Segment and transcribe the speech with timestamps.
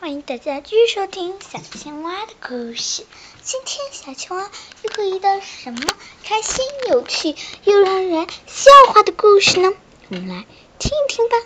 [0.00, 3.04] 欢迎大家继续收听小青蛙的故事。
[3.42, 4.50] 今天小青蛙
[4.82, 9.74] 又会遇到什么开心、有趣又让人笑话的故事呢？
[10.08, 10.46] 我们来
[10.78, 11.36] 听一听吧。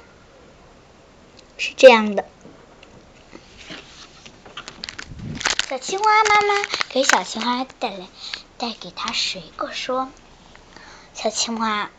[1.58, 2.24] 是这样的，
[5.68, 6.54] 小青蛙妈妈
[6.90, 8.06] 给小青蛙带来
[8.56, 10.08] 带给它水果，说
[11.12, 11.90] ：“小青蛙，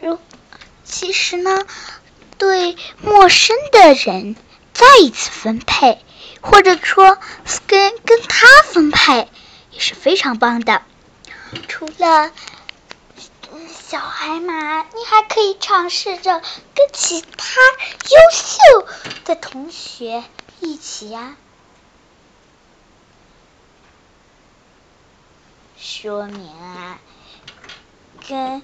[0.00, 0.18] 如
[0.84, 1.66] 其实呢，
[2.38, 4.36] 对陌生的人。”
[4.74, 6.04] 再一次分配，
[6.42, 7.16] 或者说
[7.66, 9.28] 跟跟他分配
[9.70, 10.82] 也是非常棒的。
[11.68, 12.32] 除了
[13.88, 17.60] 小海马，你还可以尝试着跟其他
[18.10, 18.88] 优秀
[19.24, 20.24] 的同学
[20.60, 21.36] 一起呀。
[25.78, 26.98] 说明啊，
[28.28, 28.62] 跟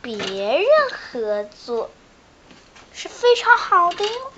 [0.00, 1.90] 别人合作
[2.94, 4.32] 是非常好的哟。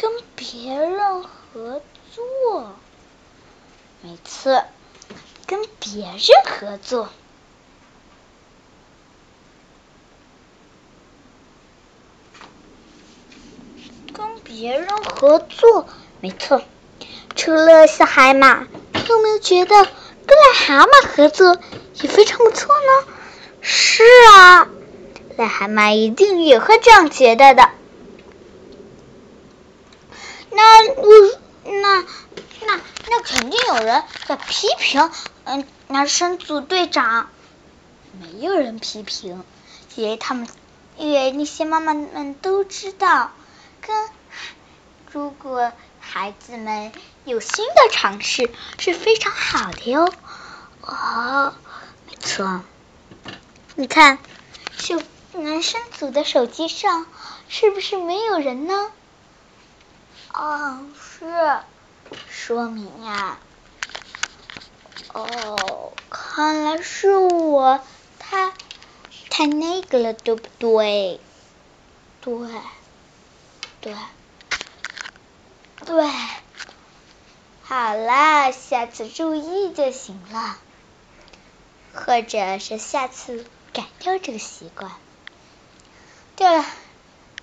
[0.00, 1.82] 跟别人合
[2.14, 2.76] 作，
[4.00, 4.62] 每次
[5.44, 7.08] 跟别人合作，
[14.12, 15.88] 跟别人合作，
[16.20, 16.62] 没错。
[17.34, 18.68] 除了小海马，
[19.08, 19.84] 有没有觉得
[20.26, 21.58] 跟癞蛤蟆合作
[21.94, 23.12] 也非常不错呢？
[23.60, 24.68] 是啊，
[25.36, 27.68] 癞蛤蟆一定也会这样觉得的。
[30.50, 32.04] 那我那
[32.66, 35.10] 那那肯定有人在批评，
[35.44, 37.28] 嗯，男生组队长，
[38.20, 39.44] 没有人批评，
[39.94, 40.48] 因为他们，
[40.96, 43.32] 因为那些妈妈们都知道，
[43.80, 44.08] 跟
[45.12, 46.92] 如果孩子们
[47.24, 50.12] 有新的尝试是非常好的哟。
[50.80, 51.54] 哦，
[52.06, 52.62] 没错，
[53.74, 54.18] 你看，
[54.78, 57.06] 就男生组的手机上
[57.48, 58.90] 是不是没有人呢？
[60.38, 61.64] 哦，是，
[62.24, 63.40] 说明呀，
[65.12, 67.80] 哦，看来是我
[68.20, 68.52] 太
[69.30, 71.20] 太那个了，对不对？
[72.20, 72.32] 对，
[73.80, 73.96] 对，
[75.84, 76.08] 对，
[77.60, 80.56] 好啦，下次注意就行了，
[81.92, 84.92] 或者是下次改掉这个习惯。
[86.36, 86.64] 对了，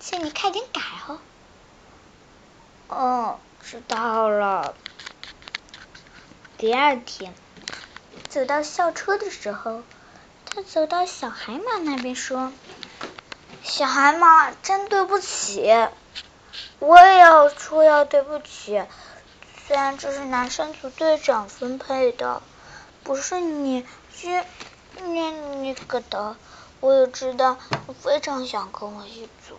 [0.00, 1.20] 请你快点改哦。
[2.88, 4.74] 哦，知道了。
[6.56, 7.34] 第二天，
[8.28, 9.82] 走到校车的时候，
[10.44, 12.52] 他走到小海马那边说
[13.62, 15.70] ：“小海马，真对不起，
[16.78, 18.82] 我也要说要对不起。
[19.66, 22.40] 虽然这是男生组队长分配的，
[23.02, 24.42] 不是你去
[24.94, 26.36] 那那个的，
[26.80, 27.58] 我也知道
[27.88, 29.58] 你非常想跟我一组。”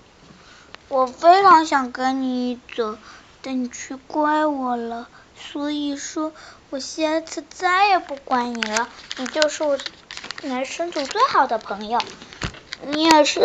[0.89, 2.97] 我非常想跟你走，
[3.41, 6.31] 但你却怪我了，所以说
[6.69, 8.87] 我下次再也不怪你了。
[9.17, 9.77] 你就是我
[10.43, 11.99] 男生组最好的朋友，
[12.85, 13.41] 你也是。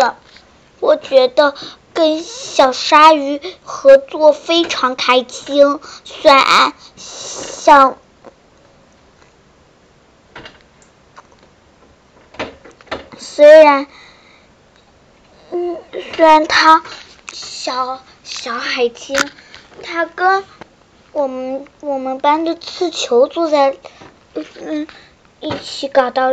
[0.79, 1.55] 我觉得
[1.93, 7.99] 跟小鲨鱼合作非常开心，虽然像
[13.19, 13.87] 虽然
[15.51, 15.79] 嗯
[16.15, 16.83] 虽然他。
[17.33, 19.19] 小小海星，
[19.83, 20.45] 他跟
[21.13, 23.77] 我们我们班的刺球坐在
[24.61, 24.87] 嗯
[25.41, 26.31] 一起搞到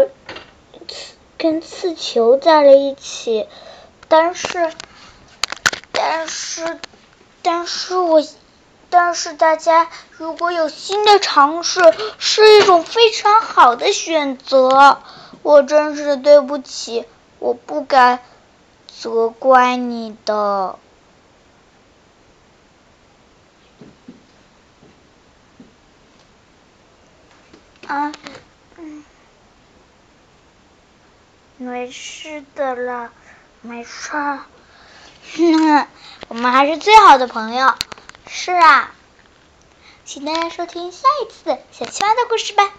[0.87, 3.47] 刺跟刺球在了一起，
[4.09, 4.73] 但是
[5.93, 6.79] 但是
[7.41, 8.21] 但是我
[8.89, 11.79] 但是大家如果有新的尝试，
[12.17, 14.99] 是一种非常好的选择。
[15.43, 17.05] 我真是对不起，
[17.39, 18.19] 我不该
[18.87, 20.77] 责怪你的。
[27.89, 28.11] 啊，
[28.77, 29.03] 嗯，
[31.57, 33.11] 没事的啦，
[33.61, 34.11] 没事。
[35.39, 35.87] 嗯，
[36.29, 37.73] 我们还是最好的朋友。
[38.27, 38.91] 是啊，
[40.05, 42.71] 请大家收听下一次小青蛙的故事吧。